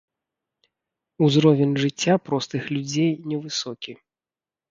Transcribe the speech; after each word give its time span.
Узровень 1.25 1.75
жыцця 1.83 2.15
простых 2.29 2.63
людзей 2.77 3.11
невысокі. 3.35 3.93